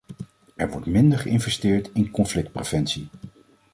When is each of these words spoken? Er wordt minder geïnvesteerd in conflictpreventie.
Er 0.55 0.69
wordt 0.69 0.85
minder 0.85 1.19
geïnvesteerd 1.19 1.89
in 1.93 2.11
conflictpreventie. 2.11 3.07